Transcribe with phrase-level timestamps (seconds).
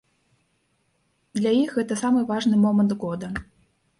[1.39, 3.27] Для іх гэта самы важны момант года.